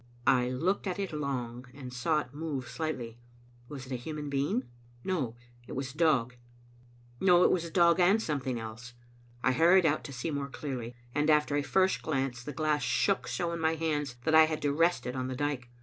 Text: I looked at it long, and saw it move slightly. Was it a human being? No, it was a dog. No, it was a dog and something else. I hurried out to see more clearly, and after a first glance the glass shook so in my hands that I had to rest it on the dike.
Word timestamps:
I 0.25 0.49
looked 0.49 0.87
at 0.87 0.97
it 0.97 1.13
long, 1.13 1.67
and 1.75 1.93
saw 1.93 2.21
it 2.21 2.33
move 2.33 2.67
slightly. 2.67 3.19
Was 3.69 3.85
it 3.85 3.91
a 3.91 3.95
human 3.97 4.31
being? 4.31 4.63
No, 5.03 5.35
it 5.67 5.73
was 5.73 5.93
a 5.93 5.97
dog. 5.99 6.37
No, 7.19 7.43
it 7.43 7.51
was 7.51 7.65
a 7.65 7.69
dog 7.69 7.99
and 7.99 8.19
something 8.19 8.59
else. 8.59 8.95
I 9.43 9.51
hurried 9.51 9.85
out 9.85 10.03
to 10.05 10.11
see 10.11 10.31
more 10.31 10.49
clearly, 10.49 10.95
and 11.13 11.29
after 11.29 11.55
a 11.55 11.61
first 11.61 12.01
glance 12.01 12.41
the 12.43 12.51
glass 12.51 12.81
shook 12.81 13.27
so 13.27 13.51
in 13.51 13.59
my 13.59 13.75
hands 13.75 14.15
that 14.23 14.33
I 14.33 14.45
had 14.45 14.59
to 14.63 14.73
rest 14.73 15.05
it 15.05 15.15
on 15.15 15.27
the 15.27 15.35
dike. 15.35 15.69